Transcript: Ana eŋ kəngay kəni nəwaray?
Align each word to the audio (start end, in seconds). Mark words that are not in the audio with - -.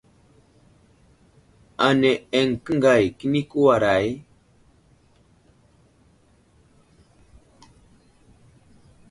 Ana 1.87 2.11
eŋ 2.39 2.47
kəngay 2.65 3.03
kəni 3.17 3.41
nəwaray? 3.49 4.07